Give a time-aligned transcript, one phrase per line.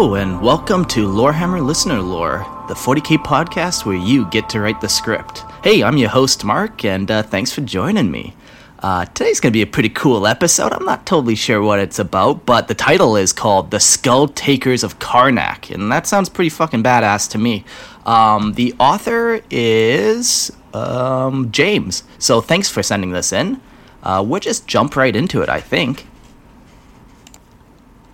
[0.00, 4.80] Hello, and welcome to Lorehammer Listener Lore, the 40k podcast where you get to write
[4.80, 5.44] the script.
[5.62, 8.34] Hey, I'm your host, Mark, and uh, thanks for joining me.
[8.78, 10.72] Uh, today's going to be a pretty cool episode.
[10.72, 14.82] I'm not totally sure what it's about, but the title is called The Skull Takers
[14.82, 17.66] of Kanak, and that sounds pretty fucking badass to me.
[18.06, 23.60] Um, the author is um, James, so thanks for sending this in.
[24.02, 26.06] Uh, we'll just jump right into it, I think.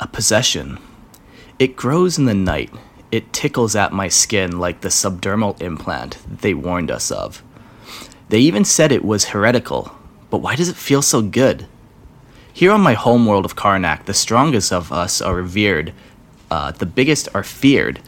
[0.00, 0.80] A possession.
[1.58, 2.70] It grows in the night.
[3.10, 7.42] It tickles at my skin like the subdermal implant they warned us of.
[8.28, 9.96] They even said it was heretical,
[10.28, 11.66] but why does it feel so good?
[12.52, 15.94] Here on my homeworld of Kanak, the strongest of us are revered,
[16.50, 18.00] uh, the biggest are feared.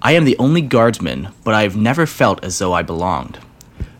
[0.00, 3.38] I am the only guardsman, but I have never felt as though I belonged.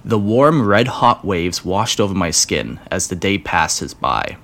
[0.02, 4.38] The warm, red hot waves washed over my skin as the day passes by.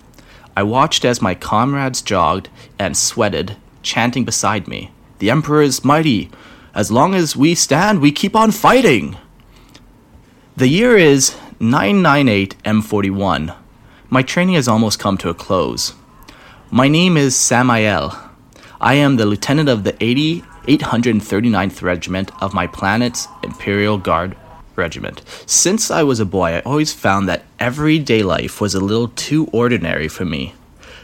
[0.55, 6.31] I watched as my comrades jogged and sweated chanting beside me, The Emperor is mighty.
[6.75, 9.17] As long as we stand, we keep on fighting.
[10.57, 13.57] The year is 998 M41.
[14.09, 15.95] My training has almost come to a close.
[16.71, 18.31] My name is Samael.
[18.81, 24.37] I am the lieutenant of the 80, 839th Regiment of my planet's Imperial Guard
[24.77, 25.23] Regiment.
[25.47, 29.47] Since I was a boy, I always found that everyday life was a little too
[29.53, 30.55] ordinary for me.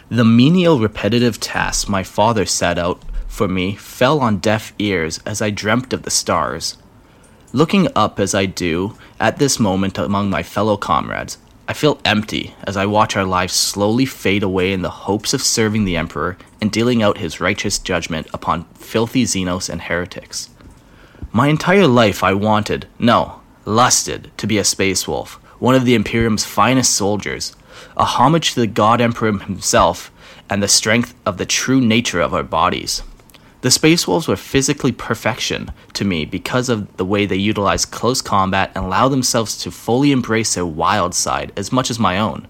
[0.08, 5.42] The menial repetitive tasks my father set out for me fell on deaf ears as
[5.42, 6.76] I dreamt of the stars.
[7.52, 12.54] Looking up as I do at this moment among my fellow comrades, I feel empty
[12.62, 16.38] as I watch our lives slowly fade away in the hopes of serving the Emperor
[16.60, 20.50] and dealing out his righteous judgment upon filthy Xenos and heretics.
[21.32, 25.96] My entire life I wanted, no, lusted, to be a space wolf, one of the
[25.96, 27.56] Imperium's finest soldiers,
[27.96, 30.10] a homage to the God Emperor himself
[30.48, 33.02] and the strength of the true nature of our bodies.
[33.62, 38.22] The Space Wolves were physically perfection to me because of the way they utilize close
[38.22, 42.46] combat and allow themselves to fully embrace their wild side as much as my own.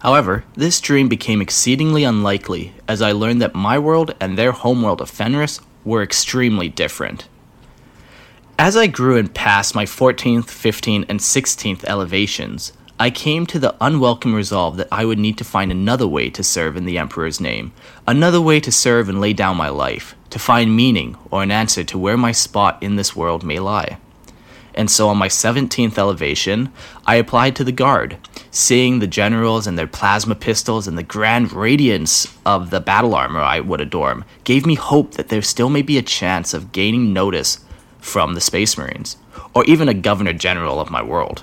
[0.00, 5.00] However, this dream became exceedingly unlikely as I learned that my world and their homeworld
[5.00, 7.28] of Fenris were extremely different.
[8.58, 13.74] As I grew and passed my 14th, 15th, and 16th elevations, I came to the
[13.78, 17.42] unwelcome resolve that I would need to find another way to serve in the Emperor's
[17.42, 17.72] name,
[18.06, 21.84] another way to serve and lay down my life, to find meaning or an answer
[21.84, 23.98] to where my spot in this world may lie.
[24.74, 26.72] And so on my 17th elevation,
[27.06, 28.16] I applied to the Guard.
[28.50, 33.40] Seeing the generals and their plasma pistols and the grand radiance of the battle armor
[33.40, 37.12] I would adorn gave me hope that there still may be a chance of gaining
[37.12, 37.60] notice
[38.00, 39.18] from the Space Marines,
[39.52, 41.42] or even a Governor General of my world.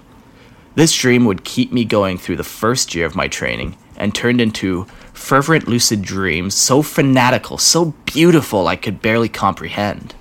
[0.76, 4.42] This dream would keep me going through the first year of my training and turned
[4.42, 10.16] into fervent lucid dreams so fanatical, so beautiful I could barely comprehend.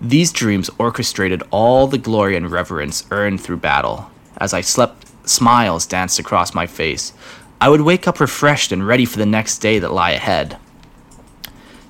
[0.00, 4.10] These dreams orchestrated all the glory and reverence earned through battle.
[4.36, 7.12] As I slept, smiles danced across my face.
[7.60, 10.58] I would wake up refreshed and ready for the next day that lie ahead.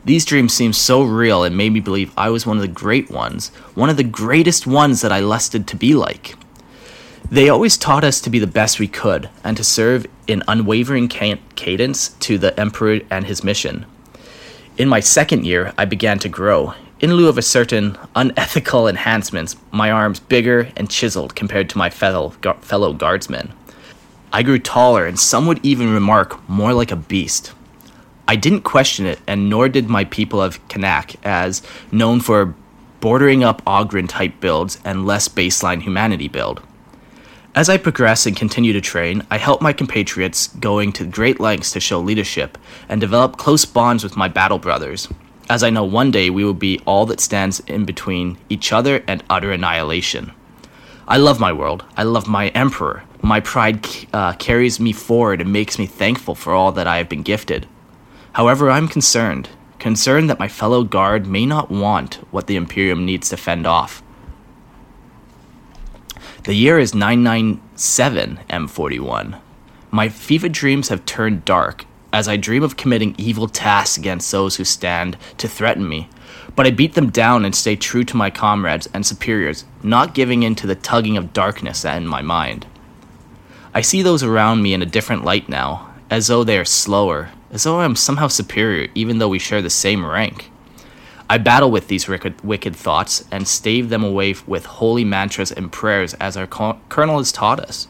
[0.05, 3.11] These dreams seemed so real and made me believe I was one of the great
[3.11, 6.37] ones, one of the greatest ones that I lusted to be like.
[7.29, 11.09] They always taught us to be the best we could and to serve in unwavering
[11.09, 13.85] cadence to the Emperor and his mission.
[14.79, 16.75] In my second year, I began to grow.
[17.01, 21.91] In lieu of a certain unethical enhancements, my arms bigger and chiseled compared to my
[21.91, 22.31] fellow,
[22.61, 23.53] fellow guardsmen.
[24.33, 27.53] I grew taller, and some would even remark more like a beast.
[28.29, 32.55] I didn't question it, and nor did my people of Kanak, as known for
[33.01, 36.63] bordering up Ogryn type builds and less baseline humanity build.
[37.57, 41.71] As I progress and continue to train, I help my compatriots going to great lengths
[41.73, 45.09] to show leadership and develop close bonds with my battle brothers,
[45.49, 49.03] as I know one day we will be all that stands in between each other
[49.09, 50.33] and utter annihilation.
[51.09, 51.83] I love my world.
[51.97, 56.53] I love my emperor, My pride uh, carries me forward and makes me thankful for
[56.53, 57.67] all that I have been gifted.
[58.35, 59.49] However, I'm concerned,
[59.79, 64.03] concerned that my fellow guard may not want what the Imperium needs to fend off.
[66.47, 69.41] The year is 997 M41.
[69.91, 74.55] My fevered dreams have turned dark as I dream of committing evil tasks against those
[74.55, 76.09] who stand to threaten me.
[76.55, 80.45] But I beat them down and stay true to my comrades and superiors, not giving
[80.45, 82.65] in to the tugging of darkness in my mind.
[83.75, 87.31] I see those around me in a different light now, as though they are slower,
[87.51, 90.53] as though I am somehow superior, even though we share the same rank.
[91.29, 96.15] I battle with these wicked, thoughts and stave them away with holy mantras and prayers
[96.15, 97.89] as our colonel has taught us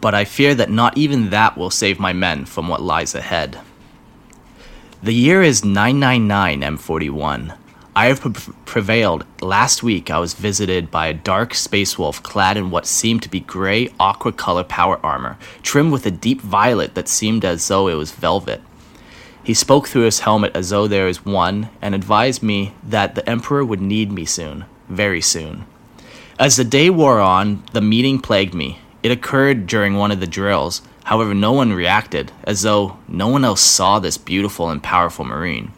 [0.00, 3.58] but I fear that not even that will save my men from what lies ahead.
[5.02, 7.56] The year is 999 M41.
[7.94, 9.24] I have pre- prevailed.
[9.40, 13.28] Last week, I was visited by a dark space wolf clad in what seemed to
[13.28, 17.88] be gray, aqua color power armor, trimmed with a deep violet that seemed as though
[17.88, 18.62] it was velvet.
[19.48, 23.26] He spoke through his helmet as though there was one and advised me that the
[23.26, 25.64] Emperor would need me soon, very soon.
[26.38, 28.80] As the day wore on, the meeting plagued me.
[29.02, 33.42] It occurred during one of the drills, however, no one reacted, as though no one
[33.42, 35.72] else saw this beautiful and powerful Marine.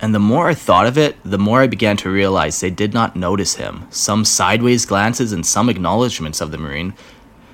[0.00, 2.94] And the more I thought of it, the more I began to realize they did
[2.94, 3.86] not notice him.
[3.90, 6.94] Some sideways glances and some acknowledgments of the Marine.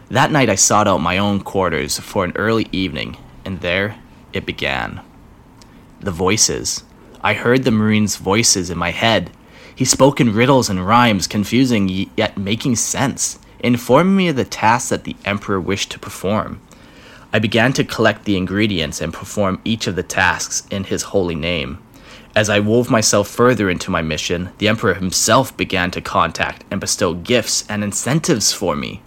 [0.09, 3.99] That night I sought out my own quarters for an early evening, and there
[4.33, 5.01] it began.
[6.03, 6.85] The voices.
[7.23, 9.31] I heard the Marine's voices in my head.
[9.75, 14.91] He spoke in riddles and rhymes, confusing yet making sense informing me of the tasks
[14.91, 16.61] that the Emperor wished to perform.
[17.33, 21.35] I began to collect the ingredients and perform each of the tasks in his holy
[21.35, 21.79] name.
[22.35, 26.81] As I wove myself further into my mission, the Emperor himself began to contact and
[26.81, 29.03] bestow gifts and incentives for me.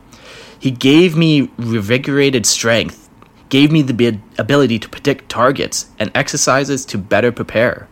[0.57, 3.04] He gave me revigorated strength,
[3.55, 7.87] gave me the ability to predict targets, and exercises to better prepare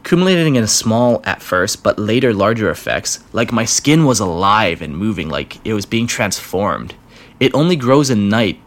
[0.00, 4.96] accumulating in small at first, but later larger effects, like my skin was alive and
[4.96, 6.94] moving, like it was being transformed.
[7.38, 8.60] It only grows at night.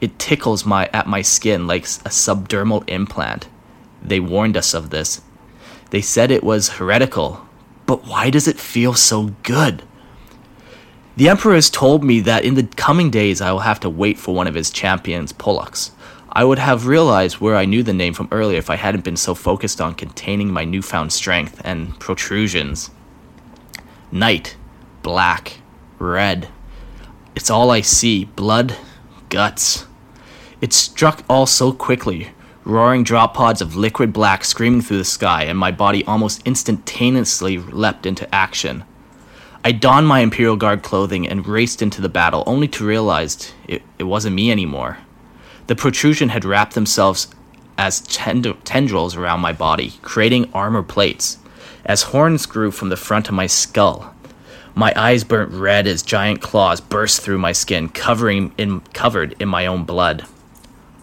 [0.00, 3.46] It tickles my at my skin like a subdermal implant.
[4.02, 5.20] They warned us of this.
[5.90, 7.46] They said it was heretical,
[7.86, 9.82] but why does it feel so good?
[11.20, 14.18] The Emperor has told me that in the coming days I will have to wait
[14.18, 15.90] for one of his champions, Pollux.
[16.32, 19.18] I would have realized where I knew the name from earlier if I hadn't been
[19.18, 22.90] so focused on containing my newfound strength and protrusions.
[24.10, 24.56] Night,
[25.02, 25.58] black,
[25.98, 26.48] red.
[27.34, 28.74] It's all I see blood,
[29.28, 29.84] guts.
[30.62, 32.30] It struck all so quickly,
[32.64, 37.58] roaring drop pods of liquid black screaming through the sky, and my body almost instantaneously
[37.58, 38.84] leapt into action.
[39.62, 43.82] I donned my Imperial Guard clothing and raced into the battle, only to realize it,
[43.98, 44.98] it wasn't me anymore.
[45.66, 47.28] The protrusion had wrapped themselves
[47.76, 51.36] as tend- tendrils around my body, creating armor plates.
[51.84, 54.14] As horns grew from the front of my skull,
[54.74, 59.48] my eyes burnt red as giant claws burst through my skin, covering in, covered in
[59.48, 60.26] my own blood.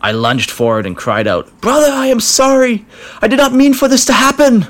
[0.02, 2.86] I lunged forward and cried out, Brother, I am sorry!
[3.22, 4.66] I did not mean for this to happen!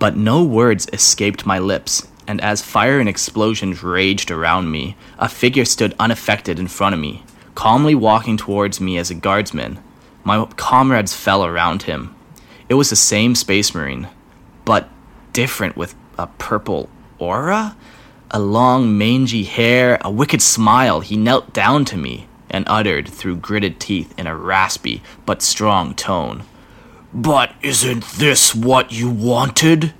[0.00, 5.28] But no words escaped my lips, and as fire and explosions raged around me, a
[5.28, 7.22] figure stood unaffected in front of me
[7.54, 9.78] calmly walking towards me as a guardsman.
[10.24, 12.14] My comrades fell around him.
[12.70, 14.08] It was the same space marine,
[14.64, 14.88] but
[15.34, 17.76] different with a purple aura,
[18.30, 21.00] a long mangy hair, a wicked smile.
[21.00, 25.92] He knelt down to me and uttered through gritted teeth in a raspy but strong
[25.92, 26.44] tone.
[27.14, 29.92] But isn't this what you wanted?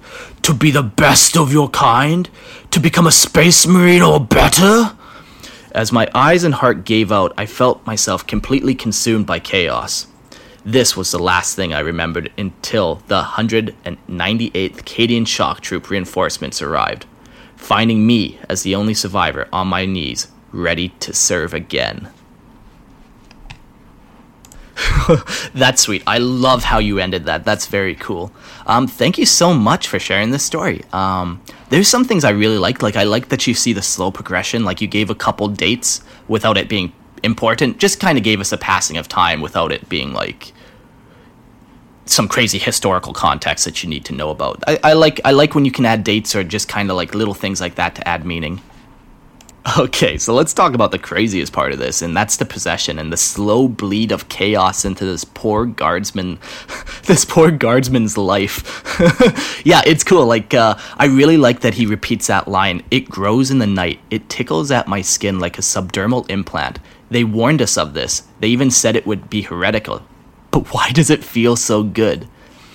[0.42, 2.28] To be the best of your kind?
[2.70, 4.96] To become a space marine or better?
[5.72, 10.06] As my eyes and heart gave out, I felt myself completely consumed by chaos.
[10.64, 17.04] This was the last thing I remembered until the 198th Cadian Shock Troop reinforcements arrived,
[17.56, 22.08] finding me as the only survivor on my knees, ready to serve again.
[25.54, 26.02] That's sweet.
[26.06, 27.44] I love how you ended that.
[27.44, 28.32] That's very cool.
[28.66, 30.82] Um, thank you so much for sharing this story.
[30.92, 32.82] Um, there's some things I really liked.
[32.82, 34.64] Like I like that you see the slow progression.
[34.64, 37.78] Like you gave a couple dates without it being important.
[37.78, 40.52] Just kind of gave us a passing of time without it being like
[42.04, 44.62] some crazy historical context that you need to know about.
[44.66, 47.14] I, I like I like when you can add dates or just kind of like
[47.14, 48.60] little things like that to add meaning.
[49.78, 53.12] Okay, so let's talk about the craziest part of this, and that's the possession and
[53.12, 56.40] the slow bleed of chaos into this poor guardsman,
[57.04, 58.82] this poor guardsman's life.
[59.64, 60.26] yeah, it's cool.
[60.26, 62.82] Like, uh, I really like that he repeats that line.
[62.90, 64.00] It grows in the night.
[64.10, 66.80] It tickles at my skin like a subdermal implant.
[67.10, 68.24] They warned us of this.
[68.40, 70.02] They even said it would be heretical.
[70.50, 72.26] But why does it feel so good?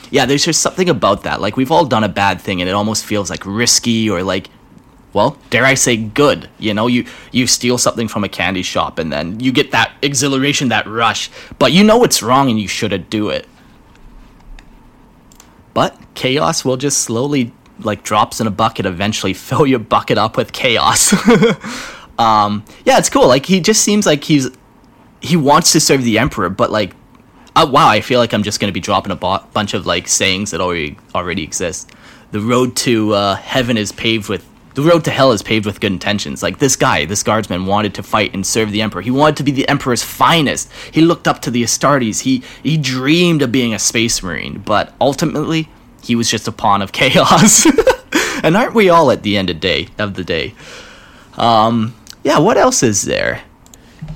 [0.09, 1.41] Yeah, there's just something about that.
[1.41, 4.47] Like, we've all done a bad thing and it almost feels like risky or like,
[5.17, 6.47] well, dare I say good.
[6.59, 9.91] You know, you, you steal something from a candy shop and then you get that
[10.03, 13.47] exhilaration, that rush, but you know it's wrong and you shouldn't do it.
[15.73, 20.37] But chaos will just slowly, like drops in a bucket, eventually fill your bucket up
[20.37, 21.11] with chaos.
[22.19, 23.27] um, yeah, it's cool.
[23.27, 24.51] Like, he just seems like he's,
[25.19, 26.93] he wants to serve the emperor, but like
[27.55, 30.07] uh, wow, I feel like I'm just going to be dropping a bunch of like
[30.07, 31.91] sayings that already already exist.
[32.29, 34.45] The road to uh, heaven is paved with
[34.77, 36.43] the road to hell is paved with good intentions.
[36.43, 39.01] Like this guy, this guardsman wanted to fight and serve the emperor.
[39.01, 40.71] He wanted to be the emperor's finest.
[40.91, 42.19] He looked up to the Astartes.
[42.21, 45.67] He he dreamed of being a space marine, but ultimately
[46.03, 47.65] he was just a pawn of chaos.
[48.43, 50.53] and aren't we all at the end of day of the day?
[51.37, 52.37] Um, yeah.
[52.37, 53.41] What else is there?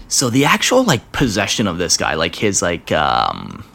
[0.09, 3.65] So the actual like possession of this guy, like his like um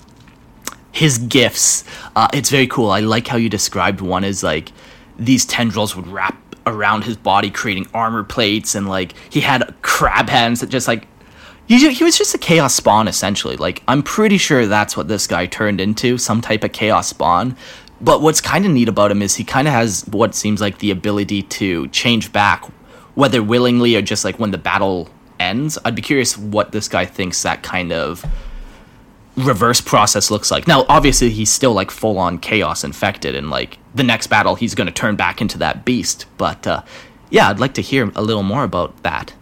[0.92, 1.82] his gifts,
[2.14, 2.92] uh, it's very cool.
[2.92, 4.70] I like how you described one is like
[5.18, 10.28] these tendrils would wrap around his body, creating armor plates, and like he had crab
[10.28, 11.06] hands that just like
[11.66, 13.56] he, he was just a chaos spawn essentially.
[13.56, 17.56] Like I'm pretty sure that's what this guy turned into, some type of chaos spawn.
[18.00, 20.78] But what's kind of neat about him is he kind of has what seems like
[20.78, 22.66] the ability to change back,
[23.14, 25.08] whether willingly or just like when the battle
[25.40, 25.78] ends.
[25.84, 28.24] I'd be curious what this guy thinks that kind of
[29.36, 30.66] reverse process looks like.
[30.66, 34.74] Now, obviously, he's still like full on chaos infected, and like the next battle, he's
[34.74, 36.26] going to turn back into that beast.
[36.38, 36.82] But uh,
[37.30, 39.34] yeah, I'd like to hear a little more about that.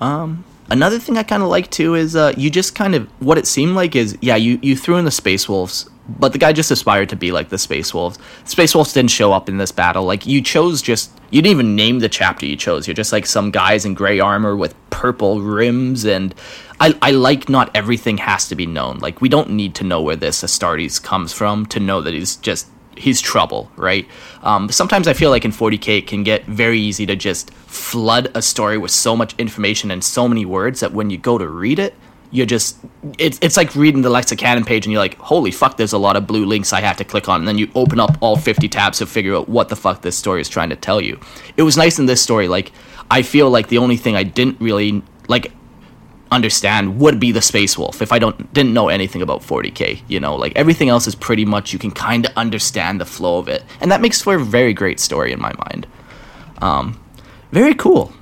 [0.00, 3.38] Um, another thing I kind of like too is uh, you just kind of what
[3.38, 5.88] it seemed like is yeah, you you threw in the space wolves.
[6.18, 8.18] But the guy just aspired to be like the Space Wolves.
[8.44, 10.04] Space Wolves didn't show up in this battle.
[10.04, 12.88] Like you chose just you didn't even name the chapter you chose.
[12.88, 16.34] You're just like some guys in gray armor with purple rims and
[16.80, 18.98] I, I like not everything has to be known.
[18.98, 22.36] Like we don't need to know where this Astartes comes from to know that he's
[22.36, 22.66] just
[23.00, 24.06] he's trouble, right?
[24.42, 28.30] Um, sometimes I feel like in 40k it can get very easy to just flood
[28.34, 31.48] a story with so much information and so many words that when you go to
[31.48, 31.94] read it,
[32.32, 32.78] you're just
[33.18, 36.16] it's it's like reading the Lexicanum page and you're like, holy fuck, there's a lot
[36.16, 38.68] of blue links I have to click on, and then you open up all 50
[38.68, 41.18] tabs to figure out what the fuck this story is trying to tell you.
[41.56, 42.70] It was nice in this story, like
[43.10, 45.52] I feel like the only thing I didn't really like
[46.30, 50.02] understand would be the space wolf if I don't didn't know anything about 40k.
[50.08, 53.38] You know, like everything else is pretty much you can kind of understand the flow
[53.38, 55.86] of it, and that makes for a very great story in my mind.
[56.62, 57.00] Um,
[57.52, 58.12] very cool.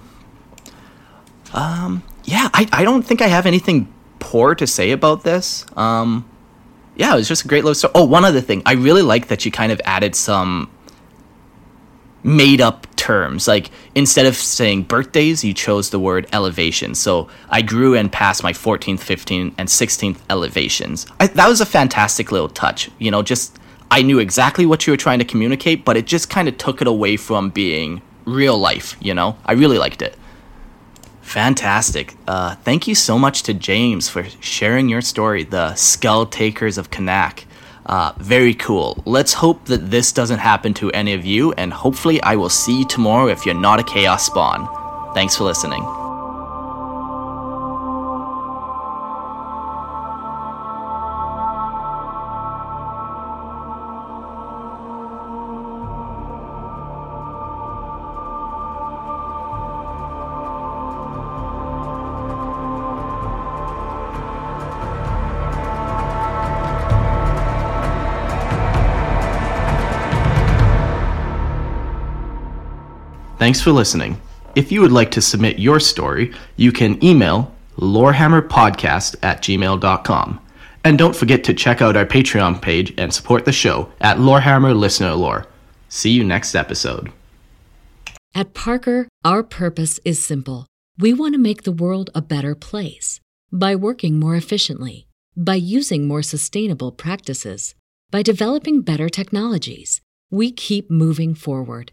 [1.52, 5.64] Um, yeah, I, I don't think I have anything poor to say about this.
[5.76, 6.28] Um,
[6.96, 7.92] yeah, it was just a great little story.
[7.94, 10.70] Oh, one other thing, I really like that you kind of added some
[12.28, 13.48] made up terms.
[13.48, 16.94] Like instead of saying birthdays, you chose the word elevation.
[16.94, 21.06] So I grew and passed my 14th, 15th, and 16th elevations.
[21.18, 22.90] I, that was a fantastic little touch.
[22.98, 23.58] You know, just
[23.90, 26.82] I knew exactly what you were trying to communicate, but it just kind of took
[26.82, 28.96] it away from being real life.
[29.00, 30.14] You know, I really liked it.
[31.22, 32.14] Fantastic.
[32.26, 36.90] Uh, thank you so much to James for sharing your story, The Skull Takers of
[36.90, 37.44] Kanak.
[37.88, 39.02] Uh, very cool.
[39.06, 42.80] Let's hope that this doesn't happen to any of you, and hopefully, I will see
[42.80, 44.68] you tomorrow if you're not a Chaos Spawn.
[45.14, 46.07] Thanks for listening.
[73.38, 74.20] Thanks for listening.
[74.56, 80.40] If you would like to submit your story, you can email lorehammerpodcast at gmail.com.
[80.82, 84.76] And don't forget to check out our Patreon page and support the show at Lorehammer
[84.76, 85.46] Listener Lore.
[85.88, 87.12] See you next episode.
[88.34, 90.66] At Parker, our purpose is simple.
[90.98, 93.20] We want to make the world a better place
[93.52, 97.76] by working more efficiently, by using more sustainable practices,
[98.10, 100.00] by developing better technologies.
[100.30, 101.92] We keep moving forward